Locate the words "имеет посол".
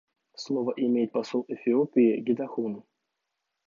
0.77-1.45